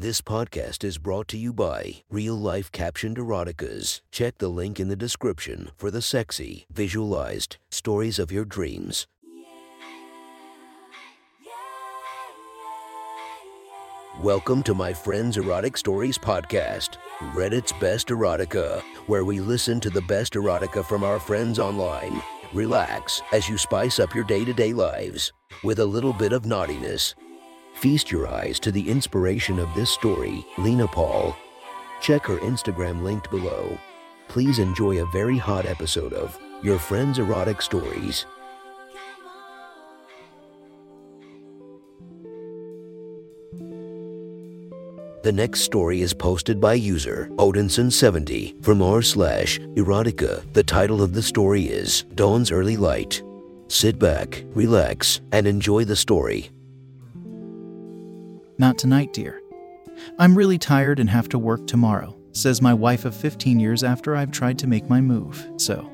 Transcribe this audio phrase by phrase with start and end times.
[0.00, 4.00] This podcast is brought to you by Real Life Captioned Eroticas.
[4.10, 9.06] Check the link in the description for the sexy, visualized stories of your dreams.
[14.22, 16.96] Welcome to my friend's Erotic Stories podcast,
[17.34, 22.22] Reddit's Best Erotica, where we listen to the best erotica from our friends online.
[22.54, 25.30] Relax as you spice up your day to day lives
[25.62, 27.14] with a little bit of naughtiness.
[27.80, 31.34] Feast your eyes to the inspiration of this story, Lena Paul.
[32.02, 33.78] Check her Instagram linked below.
[34.28, 38.26] Please enjoy a very hot episode of Your Friend's Erotic Stories.
[45.22, 50.44] The next story is posted by user Odinson70 from r slash erotica.
[50.52, 53.22] The title of the story is Dawn's Early Light.
[53.68, 56.50] Sit back, relax, and enjoy the story.
[58.60, 59.40] Not tonight, dear.
[60.18, 64.14] I'm really tired and have to work tomorrow, says my wife of 15 years after
[64.14, 65.50] I've tried to make my move.
[65.56, 65.90] So,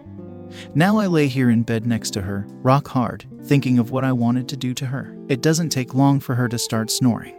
[0.74, 4.10] now I lay here in bed next to her, rock hard, thinking of what I
[4.10, 5.16] wanted to do to her.
[5.28, 7.36] It doesn't take long for her to start snoring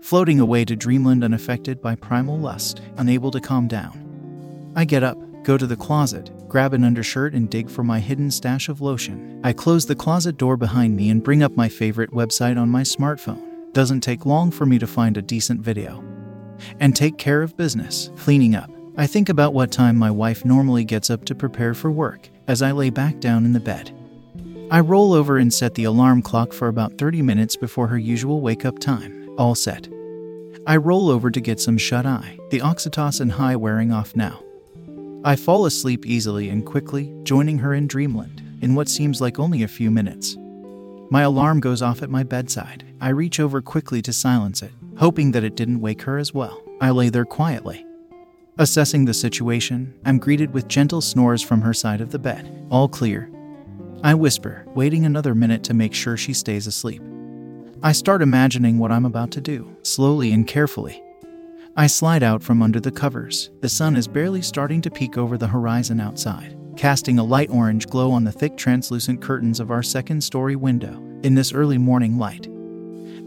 [0.00, 4.72] floating away to dreamland unaffected by primal lust, unable to calm down.
[4.74, 8.30] I get up, go to the closet, grab an undershirt, and dig for my hidden
[8.30, 9.40] stash of lotion.
[9.44, 12.82] I close the closet door behind me and bring up my favorite website on my
[12.82, 13.47] smartphone.
[13.72, 16.04] Doesn't take long for me to find a decent video.
[16.80, 18.70] And take care of business, cleaning up.
[18.96, 22.62] I think about what time my wife normally gets up to prepare for work as
[22.62, 23.92] I lay back down in the bed.
[24.70, 28.40] I roll over and set the alarm clock for about 30 minutes before her usual
[28.40, 29.88] wake up time all set.
[30.66, 34.42] I roll over to get some shut eye, the oxytocin high wearing off now.
[35.24, 39.62] I fall asleep easily and quickly, joining her in dreamland in what seems like only
[39.62, 40.36] a few minutes.
[41.10, 42.84] My alarm goes off at my bedside.
[43.00, 46.60] I reach over quickly to silence it, hoping that it didn't wake her as well.
[46.80, 47.84] I lay there quietly.
[48.58, 52.66] Assessing the situation, I'm greeted with gentle snores from her side of the bed.
[52.70, 53.30] All clear.
[54.02, 57.00] I whisper, waiting another minute to make sure she stays asleep.
[57.84, 61.00] I start imagining what I'm about to do, slowly and carefully.
[61.76, 63.50] I slide out from under the covers.
[63.60, 67.86] The sun is barely starting to peek over the horizon outside, casting a light orange
[67.86, 71.00] glow on the thick translucent curtains of our second story window.
[71.22, 72.48] In this early morning light,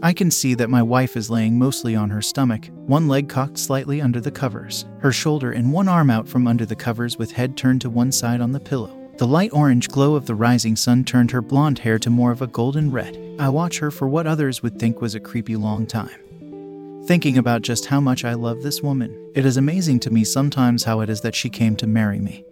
[0.04, 3.56] I can see that my wife is laying mostly on her stomach, one leg cocked
[3.56, 7.30] slightly under the covers, her shoulder and one arm out from under the covers with
[7.30, 8.98] head turned to one side on the pillow.
[9.18, 12.42] The light orange glow of the rising sun turned her blonde hair to more of
[12.42, 13.16] a golden red.
[13.38, 17.04] I watch her for what others would think was a creepy long time.
[17.06, 20.82] Thinking about just how much I love this woman, it is amazing to me sometimes
[20.82, 22.44] how it is that she came to marry me.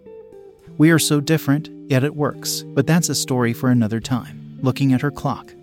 [0.77, 4.57] We are so different, yet it works, but that's a story for another time.
[4.61, 5.53] Looking at her clock,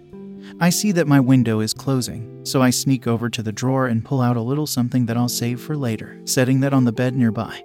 [0.60, 4.04] I see that my window is closing, so I sneak over to the drawer and
[4.04, 7.14] pull out a little something that I'll save for later, setting that on the bed
[7.14, 7.62] nearby.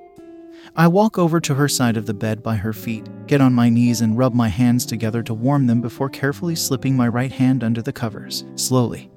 [0.75, 3.69] I walk over to her side of the bed by her feet, get on my
[3.69, 7.63] knees, and rub my hands together to warm them before carefully slipping my right hand
[7.63, 8.45] under the covers.
[8.55, 9.11] Slowly,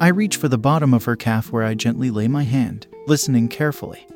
[0.00, 3.48] I reach for the bottom of her calf where I gently lay my hand, listening
[3.48, 4.06] carefully.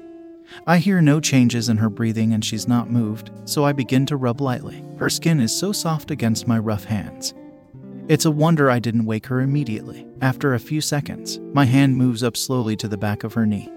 [0.66, 4.16] I hear no changes in her breathing and she's not moved, so I begin to
[4.16, 4.84] rub lightly.
[4.98, 7.34] Her skin is so soft against my rough hands.
[8.10, 10.04] It's a wonder I didn't wake her immediately.
[10.20, 13.70] After a few seconds, my hand moves up slowly to the back of her knee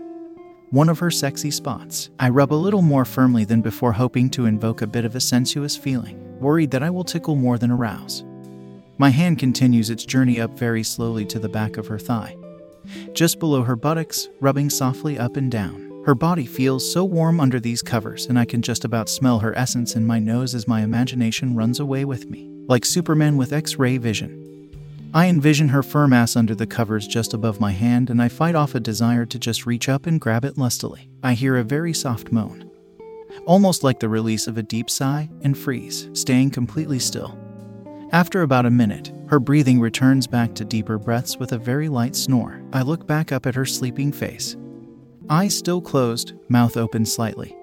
[0.72, 2.10] one of her sexy spots.
[2.18, 5.20] I rub a little more firmly than before, hoping to invoke a bit of a
[5.20, 8.24] sensuous feeling, worried that I will tickle more than arouse.
[8.98, 12.36] My hand continues its journey up very slowly to the back of her thigh,
[13.14, 16.02] just below her buttocks, rubbing softly up and down.
[16.08, 19.56] Her body feels so warm under these covers, and I can just about smell her
[19.56, 23.78] essence in my nose as my imagination runs away with me, like Superman with X
[23.78, 24.40] ray vision.
[25.14, 28.56] I envision her firm ass under the covers just above my hand, and I fight
[28.56, 31.10] off a desire to just reach up and grab it lustily.
[31.22, 32.70] I hear a very soft moan,
[33.46, 37.38] almost like the release of a deep sigh, and freeze, staying completely still.
[38.12, 42.16] After about a minute, her breathing returns back to deeper breaths with a very light
[42.16, 42.62] snore.
[42.72, 44.56] I look back up at her sleeping face.
[45.30, 47.56] Eyes still closed, mouth open slightly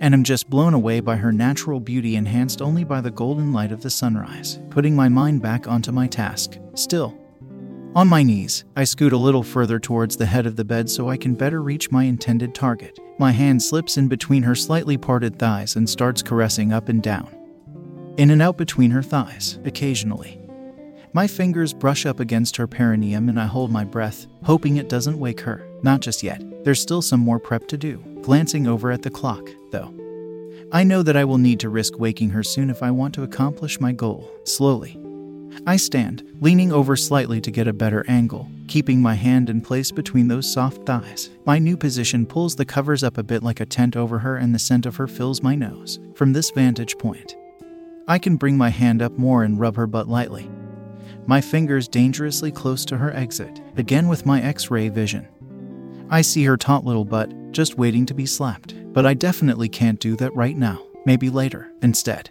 [0.00, 3.72] and am just blown away by her natural beauty enhanced only by the golden light
[3.72, 6.58] of the sunrise, putting my mind back onto my task.
[6.74, 7.18] Still,
[7.94, 11.08] on my knees, I scoot a little further towards the head of the bed so
[11.08, 12.98] I can better reach my intended target.
[13.18, 17.34] My hand slips in between her slightly parted thighs and starts caressing up and down,
[18.16, 20.40] in and out between her thighs, occasionally.
[21.12, 25.18] My fingers brush up against her perineum and I hold my breath, hoping it doesn't
[25.18, 25.66] wake her.
[25.82, 26.42] Not just yet.
[26.64, 27.98] There's still some more prep to do.
[28.22, 29.94] Glancing over at the clock, though.
[30.70, 33.22] I know that I will need to risk waking her soon if I want to
[33.22, 34.30] accomplish my goal.
[34.44, 35.00] Slowly,
[35.66, 39.90] I stand, leaning over slightly to get a better angle, keeping my hand in place
[39.90, 41.30] between those soft thighs.
[41.46, 44.54] My new position pulls the covers up a bit like a tent over her, and
[44.54, 45.98] the scent of her fills my nose.
[46.14, 47.36] From this vantage point,
[48.06, 50.50] I can bring my hand up more and rub her butt lightly.
[51.26, 55.28] My fingers dangerously close to her exit, again with my x ray vision.
[56.10, 60.00] I see her taut little butt, just waiting to be slapped, but I definitely can't
[60.00, 62.30] do that right now, maybe later, instead.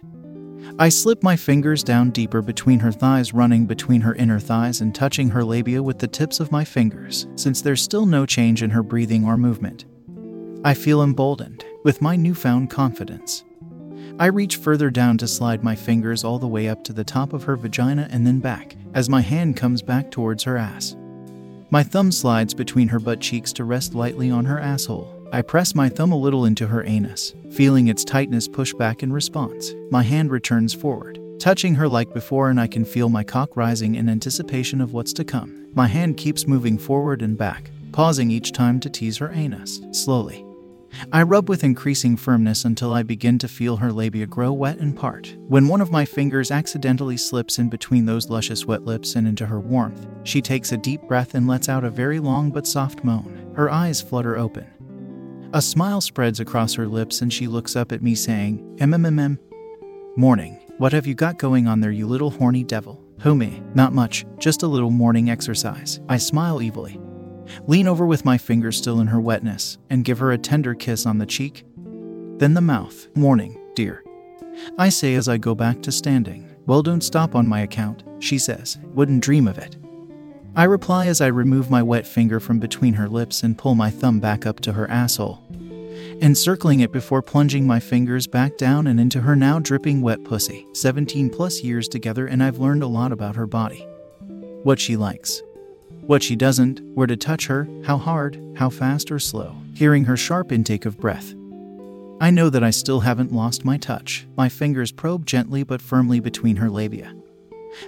[0.78, 4.94] I slip my fingers down deeper between her thighs, running between her inner thighs and
[4.94, 8.68] touching her labia with the tips of my fingers, since there's still no change in
[8.68, 9.86] her breathing or movement.
[10.62, 13.44] I feel emboldened with my newfound confidence.
[14.18, 17.32] I reach further down to slide my fingers all the way up to the top
[17.32, 20.98] of her vagina and then back, as my hand comes back towards her ass.
[21.70, 25.17] My thumb slides between her butt cheeks to rest lightly on her asshole.
[25.30, 29.12] I press my thumb a little into her anus, feeling its tightness push back in
[29.12, 29.74] response.
[29.90, 33.94] My hand returns forward, touching her like before, and I can feel my cock rising
[33.96, 35.68] in anticipation of what's to come.
[35.74, 40.46] My hand keeps moving forward and back, pausing each time to tease her anus, slowly.
[41.12, 44.96] I rub with increasing firmness until I begin to feel her labia grow wet and
[44.96, 45.36] part.
[45.46, 49.44] When one of my fingers accidentally slips in between those luscious wet lips and into
[49.44, 53.04] her warmth, she takes a deep breath and lets out a very long but soft
[53.04, 53.52] moan.
[53.54, 54.66] Her eyes flutter open.
[55.54, 59.38] A smile spreads across her lips and she looks up at me saying, MMMM.
[60.16, 60.60] Morning.
[60.78, 63.02] What have you got going on there, you little horny devil?
[63.20, 63.62] Who me?
[63.74, 66.00] Not much, just a little morning exercise.
[66.08, 67.00] I smile evilly
[67.66, 71.06] lean over with my fingers still in her wetness, and give her a tender kiss
[71.06, 71.64] on the cheek.
[71.76, 73.08] Then the mouth.
[73.16, 74.04] Morning, dear.
[74.76, 76.54] I say as I go back to standing.
[76.66, 78.78] Well, don't stop on my account, she says.
[78.94, 79.76] Wouldn't dream of it.
[80.58, 83.90] I reply as I remove my wet finger from between her lips and pull my
[83.90, 85.40] thumb back up to her asshole,
[86.20, 90.66] encircling it before plunging my fingers back down and into her now dripping wet pussy.
[90.72, 93.86] 17 plus years together, and I've learned a lot about her body.
[94.64, 95.44] What she likes,
[96.00, 100.16] what she doesn't, where to touch her, how hard, how fast or slow, hearing her
[100.16, 101.34] sharp intake of breath.
[102.20, 104.26] I know that I still haven't lost my touch.
[104.36, 107.14] My fingers probe gently but firmly between her labia,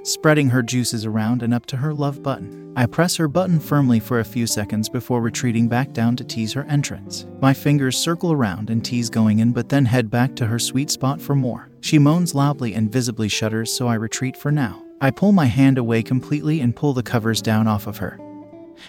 [0.02, 2.72] spreading her juices around and up to her love button.
[2.76, 6.52] I press her button firmly for a few seconds before retreating back down to tease
[6.52, 7.26] her entrance.
[7.40, 10.90] My fingers circle around and tease going in, but then head back to her sweet
[10.90, 11.68] spot for more.
[11.80, 14.82] She moans loudly and visibly shudders, so I retreat for now.
[15.00, 18.20] I pull my hand away completely and pull the covers down off of her,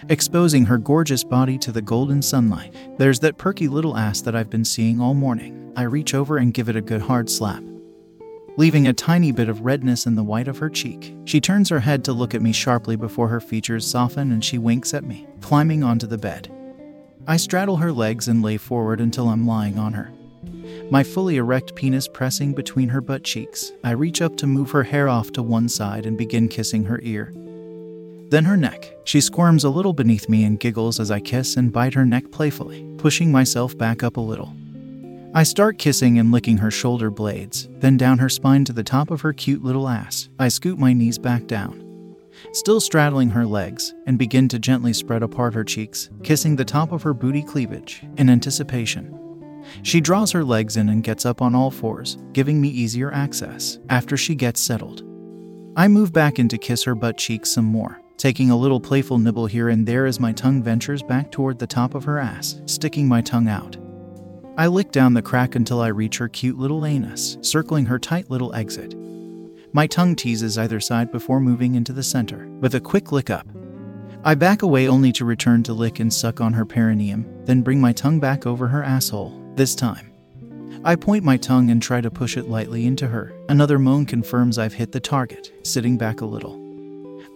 [0.08, 2.74] exposing her gorgeous body to the golden sunlight.
[2.98, 5.72] There's that perky little ass that I've been seeing all morning.
[5.74, 7.62] I reach over and give it a good hard slap,
[8.56, 11.14] leaving a tiny bit of redness in the white of her cheek.
[11.24, 14.58] She turns her head to look at me sharply before her features soften and she
[14.58, 16.50] winks at me, climbing onto the bed.
[17.26, 20.12] I straddle her legs and lay forward until I'm lying on her
[20.90, 23.72] my fully erect penis pressing between her butt cheeks.
[23.84, 27.00] I reach up to move her hair off to one side and begin kissing her
[27.02, 27.32] ear.
[28.28, 28.94] Then her neck.
[29.04, 32.30] She squirms a little beneath me and giggles as I kiss and bite her neck
[32.30, 34.54] playfully, pushing myself back up a little.
[35.34, 39.10] I start kissing and licking her shoulder blades, then down her spine to the top
[39.10, 40.28] of her cute little ass.
[40.38, 42.16] I scoot my knees back down,
[42.52, 46.92] still straddling her legs, and begin to gently spread apart her cheeks, kissing the top
[46.92, 49.18] of her booty cleavage in anticipation.
[49.82, 53.78] She draws her legs in and gets up on all fours, giving me easier access
[53.88, 55.02] after she gets settled.
[55.76, 59.16] I move back in to kiss her butt cheeks some more, taking a little playful
[59.16, 62.60] nibble here and there as my tongue ventures back toward the top of her ass,
[62.66, 63.78] sticking my tongue out.
[64.54, 68.28] I lick down the crack until I reach her cute little anus, circling her tight
[68.28, 68.94] little exit.
[69.72, 73.46] My tongue teases either side before moving into the center, with a quick lick up.
[74.24, 77.80] I back away only to return to lick and suck on her perineum, then bring
[77.80, 80.12] my tongue back over her asshole, this time.
[80.84, 83.32] I point my tongue and try to push it lightly into her.
[83.48, 86.60] Another moan confirms I've hit the target, sitting back a little.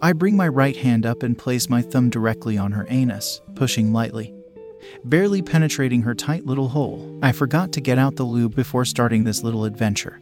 [0.03, 3.91] I bring my right hand up and place my thumb directly on her anus, pushing
[3.91, 4.36] lightly.
[5.03, 9.23] Barely penetrating her tight little hole, I forgot to get out the lube before starting
[9.23, 10.19] this little adventure.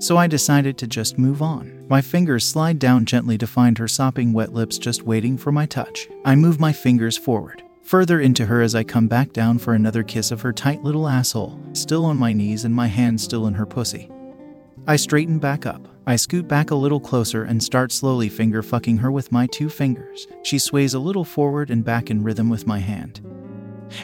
[0.00, 1.84] So I decided to just move on.
[1.88, 5.66] My fingers slide down gently to find her sopping wet lips just waiting for my
[5.66, 6.08] touch.
[6.24, 10.04] I move my fingers forward, further into her as I come back down for another
[10.04, 13.54] kiss of her tight little asshole, still on my knees and my hand still in
[13.54, 14.08] her pussy.
[14.86, 15.86] I straighten back up.
[16.06, 19.68] I scoot back a little closer and start slowly finger fucking her with my two
[19.68, 20.26] fingers.
[20.42, 23.20] She sways a little forward and back in rhythm with my hand.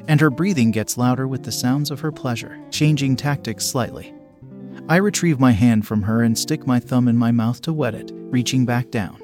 [0.08, 4.14] And her breathing gets louder with the sounds of her pleasure, changing tactics slightly.
[4.88, 7.94] I retrieve my hand from her and stick my thumb in my mouth to wet
[7.94, 9.18] it, reaching back down.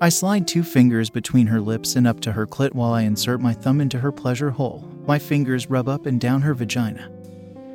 [0.00, 3.40] I slide two fingers between her lips and up to her clit while I insert
[3.40, 4.90] my thumb into her pleasure hole.
[5.06, 7.10] My fingers rub up and down her vagina,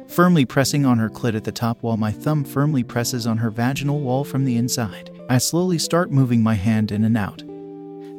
[0.08, 3.52] firmly pressing on her clit at the top while my thumb firmly presses on her
[3.52, 5.12] vaginal wall from the inside.
[5.30, 7.44] I slowly start moving my hand in and out,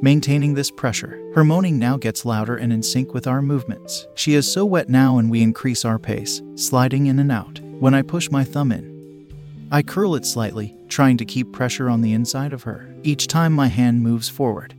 [0.02, 1.20] maintaining this pressure.
[1.34, 4.06] Her moaning now gets louder and in sync with our movements.
[4.14, 7.60] She is so wet now, and we increase our pace, sliding in and out.
[7.78, 9.28] When I push my thumb in,
[9.70, 12.88] I curl it slightly, trying to keep pressure on the inside of her.
[13.02, 14.74] Each time my hand moves forward,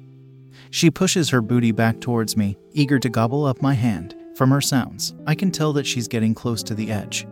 [0.69, 4.15] she pushes her booty back towards me, eager to gobble up my hand.
[4.35, 7.27] From her sounds, I can tell that she's getting close to the edge.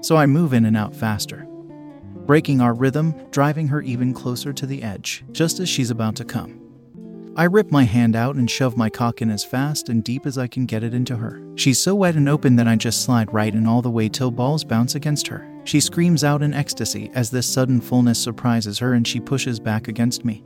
[0.00, 1.46] So I move in and out faster,
[2.26, 6.24] breaking our rhythm, driving her even closer to the edge, just as she's about to
[6.24, 6.61] come.
[7.34, 10.36] I rip my hand out and shove my cock in as fast and deep as
[10.36, 11.42] I can get it into her.
[11.54, 14.30] She's so wet and open that I just slide right in all the way till
[14.30, 15.48] balls bounce against her.
[15.64, 19.88] She screams out in ecstasy as this sudden fullness surprises her and she pushes back
[19.88, 20.44] against me.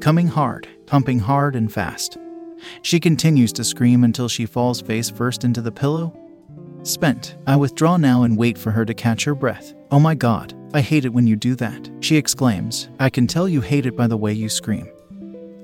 [0.00, 2.16] Coming hard, pumping hard and fast.
[2.80, 6.18] She continues to scream until she falls face first into the pillow.
[6.82, 9.74] Spent, I withdraw now and wait for her to catch her breath.
[9.90, 12.88] Oh my god, I hate it when you do that, she exclaims.
[12.98, 14.88] I can tell you hate it by the way you scream.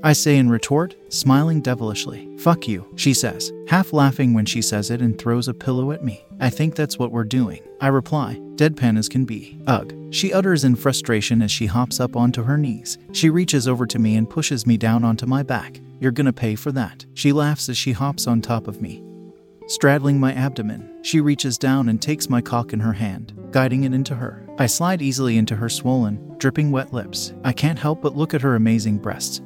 [0.04, 2.28] I say in retort, smiling devilishly.
[2.38, 6.02] Fuck you, she says, half laughing when she says it and throws a pillow at
[6.02, 6.24] me.
[6.40, 7.62] I think that's what we're doing.
[7.80, 9.60] I reply, deadpan as can be.
[9.68, 9.94] Ugh.
[10.10, 12.98] She utters in frustration as she hops up onto her knees.
[13.12, 15.80] She reaches over to me and pushes me down onto my back.
[16.00, 17.06] You're gonna pay for that.
[17.14, 19.04] She laughs as she hops on top of me.
[19.68, 23.94] Straddling my abdomen, she reaches down and takes my cock in her hand, guiding it
[23.94, 24.44] into her.
[24.58, 27.32] I slide easily into her swollen, dripping wet lips.
[27.44, 29.40] I can't help but look at her amazing breasts,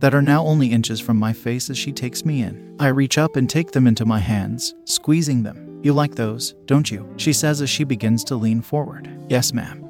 [0.00, 2.76] that are now only inches from my face as she takes me in.
[2.78, 5.80] I reach up and take them into my hands, squeezing them.
[5.82, 7.08] You like those, don't you?
[7.16, 9.08] She says as she begins to lean forward.
[9.28, 9.82] Yes, ma'am.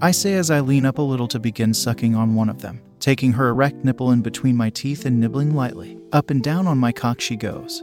[0.00, 2.80] I say as I lean up a little to begin sucking on one of them,
[3.00, 5.98] taking her erect nipple in between my teeth and nibbling lightly.
[6.12, 7.82] Up and down on my cock she goes.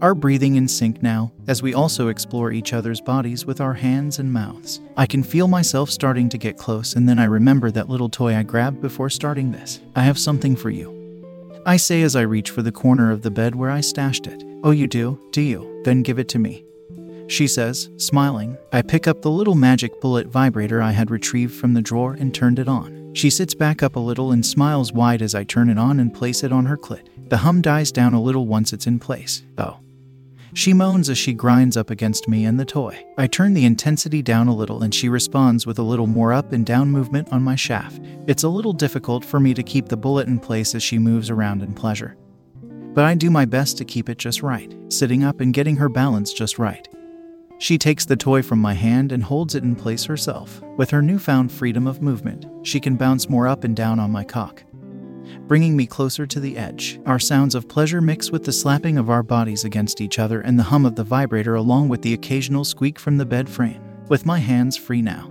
[0.00, 4.20] Our breathing in sync now, as we also explore each other's bodies with our hands
[4.20, 4.80] and mouths.
[4.96, 8.36] I can feel myself starting to get close, and then I remember that little toy
[8.36, 9.80] I grabbed before starting this.
[9.96, 10.94] I have something for you.
[11.66, 14.44] I say as I reach for the corner of the bed where I stashed it.
[14.62, 15.18] Oh, you do?
[15.32, 15.82] Do you?
[15.84, 16.64] Then give it to me.
[17.26, 18.56] She says, smiling.
[18.72, 22.32] I pick up the little magic bullet vibrator I had retrieved from the drawer and
[22.32, 23.12] turned it on.
[23.14, 26.14] She sits back up a little and smiles wide as I turn it on and
[26.14, 27.08] place it on her clit.
[27.30, 29.42] The hum dies down a little once it's in place.
[29.58, 29.80] Oh.
[30.54, 33.04] She moans as she grinds up against me and the toy.
[33.18, 36.52] I turn the intensity down a little and she responds with a little more up
[36.52, 38.00] and down movement on my shaft.
[38.26, 41.30] It's a little difficult for me to keep the bullet in place as she moves
[41.30, 42.16] around in pleasure.
[42.94, 45.88] But I do my best to keep it just right, sitting up and getting her
[45.88, 46.88] balance just right.
[47.58, 50.62] She takes the toy from my hand and holds it in place herself.
[50.76, 54.24] With her newfound freedom of movement, she can bounce more up and down on my
[54.24, 54.62] cock
[55.46, 57.00] bringing me closer to the edge.
[57.06, 60.58] Our sounds of pleasure mix with the slapping of our bodies against each other and
[60.58, 63.82] the hum of the vibrator, along with the occasional squeak from the bed frame.
[64.08, 65.30] With my hands free now,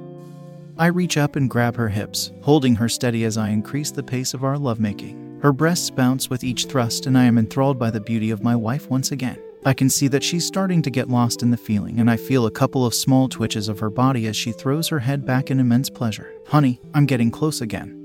[0.77, 4.33] I reach up and grab her hips, holding her steady as I increase the pace
[4.33, 5.39] of our lovemaking.
[5.41, 8.55] Her breasts bounce with each thrust, and I am enthralled by the beauty of my
[8.55, 9.39] wife once again.
[9.65, 12.45] I can see that she's starting to get lost in the feeling, and I feel
[12.45, 15.59] a couple of small twitches of her body as she throws her head back in
[15.59, 16.31] immense pleasure.
[16.47, 17.96] Honey, I'm getting close again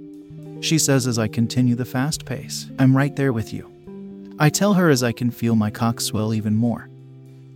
[0.62, 2.70] she says as I continue the fast pace.
[2.78, 3.70] I'm right there with you.
[4.38, 6.88] I tell her as I can feel my cock swell even more.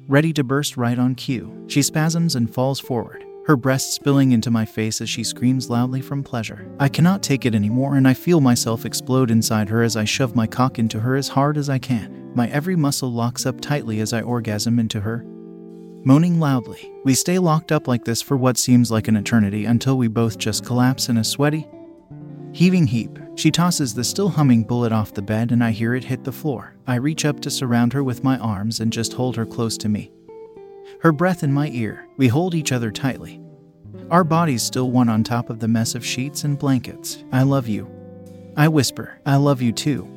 [0.08, 4.50] Ready to burst right on cue, she spasms and falls forward, her breast spilling into
[4.50, 6.68] my face as she screams loudly from pleasure.
[6.78, 10.36] I cannot take it anymore and I feel myself explode inside her as I shove
[10.36, 12.32] my cock into her as hard as I can.
[12.34, 15.24] My every muscle locks up tightly as I orgasm into her.
[16.04, 19.98] Moaning loudly, we stay locked up like this for what seems like an eternity until
[19.98, 21.66] we both just collapse in a sweaty,
[22.56, 26.04] Heaving heap, she tosses the still humming bullet off the bed and I hear it
[26.04, 26.74] hit the floor.
[26.86, 29.90] I reach up to surround her with my arms and just hold her close to
[29.90, 30.10] me.
[31.02, 33.42] Her breath in my ear, we hold each other tightly.
[34.10, 37.22] Our bodies still one on top of the mess of sheets and blankets.
[37.30, 37.90] I love you.
[38.56, 40.08] I whisper, I love you too.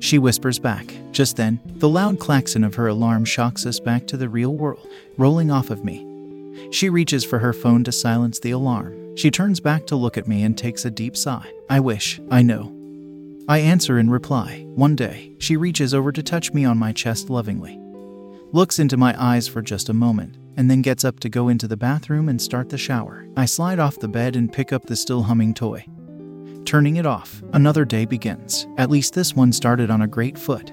[0.00, 0.92] She whispers back.
[1.12, 4.88] Just then, the loud klaxon of her alarm shocks us back to the real world,
[5.16, 6.09] rolling off of me.
[6.70, 9.16] She reaches for her phone to silence the alarm.
[9.16, 11.50] She turns back to look at me and takes a deep sigh.
[11.68, 12.74] I wish, I know.
[13.48, 14.64] I answer in reply.
[14.74, 17.80] One day, she reaches over to touch me on my chest lovingly,
[18.52, 21.66] looks into my eyes for just a moment, and then gets up to go into
[21.66, 23.26] the bathroom and start the shower.
[23.36, 25.84] I slide off the bed and pick up the still humming toy.
[26.64, 28.66] Turning it off, another day begins.
[28.76, 30.72] At least this one started on a great foot.